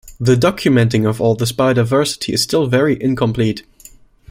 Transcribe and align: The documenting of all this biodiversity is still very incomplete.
The 0.19 0.33
documenting 0.35 1.07
of 1.07 1.21
all 1.21 1.35
this 1.35 1.51
biodiversity 1.51 2.33
is 2.33 2.41
still 2.41 2.65
very 2.65 2.99
incomplete. 2.99 3.61